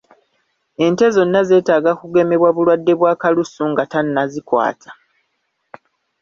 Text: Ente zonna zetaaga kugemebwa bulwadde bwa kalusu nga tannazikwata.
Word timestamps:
Ente 0.85 1.05
zonna 1.15 1.41
zetaaga 1.49 1.91
kugemebwa 1.99 2.49
bulwadde 2.55 2.93
bwa 2.99 3.13
kalusu 3.21 3.63
nga 3.71 3.83
tannazikwata. 3.91 4.89